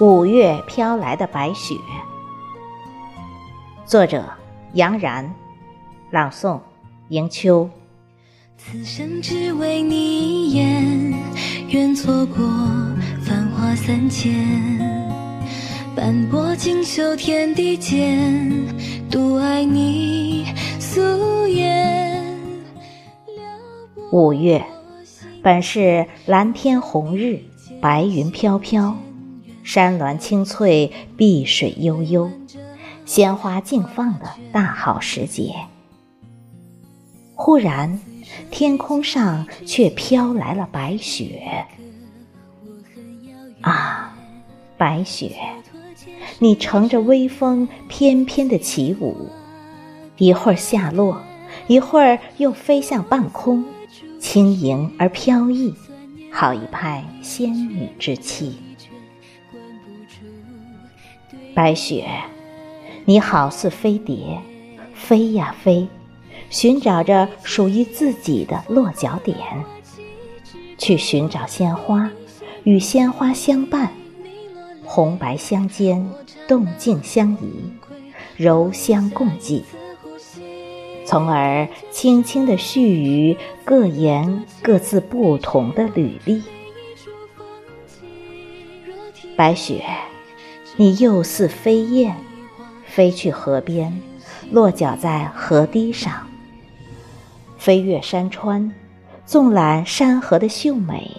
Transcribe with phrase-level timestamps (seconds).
[0.00, 1.74] 五月飘来的白雪，
[3.84, 4.24] 作者
[4.74, 5.34] 杨然，
[6.12, 6.60] 朗诵
[7.08, 7.68] 迎秋。
[8.56, 11.12] 此生只为你一眼，
[11.70, 12.46] 愿错过
[13.24, 14.32] 繁华三千。
[15.96, 18.38] 斑驳锦绣天地间，
[19.10, 20.46] 独爱你
[20.78, 22.38] 素颜。
[24.12, 24.64] 五月，
[25.42, 27.40] 本是蓝天红日，
[27.80, 28.96] 白云飘飘，
[29.68, 32.30] 山峦青翠，碧水悠悠，
[33.04, 35.54] 鲜花竞放的大好时节。
[37.34, 38.00] 忽然，
[38.50, 41.66] 天空上却飘来了白雪。
[43.60, 44.16] 啊，
[44.78, 45.36] 白雪，
[46.38, 49.28] 你乘着微风翩翩的起舞，
[50.16, 51.20] 一会儿下落，
[51.66, 53.62] 一会儿又飞向半空。
[54.18, 55.74] 轻盈而飘逸，
[56.32, 58.56] 好一派仙女之气。
[61.54, 62.06] 白雪，
[63.04, 64.40] 你好似飞蝶，
[64.94, 65.86] 飞呀飞，
[66.50, 69.36] 寻找着属于自己的落脚点，
[70.78, 72.10] 去寻找鲜花，
[72.64, 73.92] 与鲜花相伴，
[74.84, 76.08] 红白相间，
[76.46, 77.72] 动静相宜，
[78.36, 79.64] 柔香共济。
[81.04, 86.42] 从而轻轻地絮语，各言各自不同的履历。
[89.34, 89.84] 白雪，
[90.80, 92.14] 你又似飞燕，
[92.86, 94.00] 飞去河边，
[94.52, 96.28] 落脚在河堤上，
[97.58, 98.72] 飞越山川，
[99.26, 101.10] 纵览山河的秀美，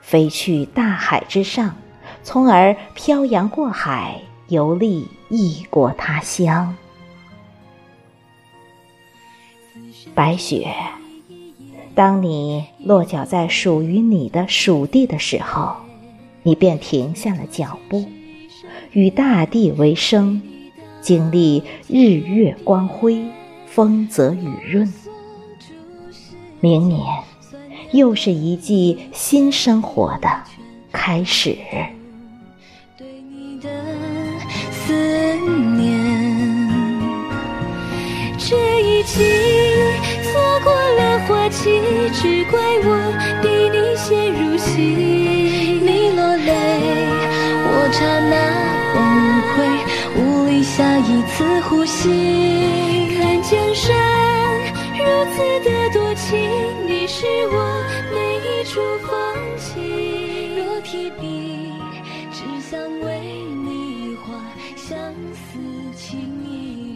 [0.00, 1.76] 飞去大海之上，
[2.24, 6.74] 从而漂洋过海，游历异国他乡。
[10.12, 10.74] 白雪，
[11.94, 15.76] 当你落脚在属于你的属地的时候，
[16.42, 18.04] 你便停下了脚步，
[18.92, 20.42] 与大地为生，
[21.00, 23.24] 经历日月光辉、
[23.66, 24.92] 风泽雨润。
[26.60, 27.00] 明年，
[27.92, 30.28] 又是一季新生活的
[30.92, 31.56] 开始。
[32.96, 33.68] 对你的
[34.70, 34.94] 思
[35.76, 36.68] 念，
[38.38, 39.22] 这一季。
[40.64, 41.80] 过了花期，
[42.12, 42.88] 只怪我
[43.40, 45.17] 比你先入戏。
[47.92, 48.34] 刹那
[48.94, 48.96] 崩
[49.50, 49.56] 溃，
[50.16, 52.08] 无力下一次呼吸。
[53.16, 53.96] 看江山
[54.94, 55.04] 如
[55.34, 56.38] 此的多情，
[56.86, 57.56] 你是我
[58.12, 59.10] 每一处风
[59.56, 60.56] 景。
[60.56, 61.72] 若提笔，
[62.32, 63.20] 只想为
[63.64, 64.26] 你画
[64.76, 64.96] 相
[65.32, 65.58] 思
[65.96, 66.48] 情一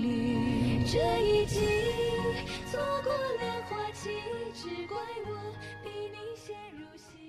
[0.03, 0.85] 缕。
[0.85, 1.61] 这一季
[2.71, 4.11] 错过了花期，
[4.55, 5.31] 只怪我
[5.83, 7.22] 比你先入戏。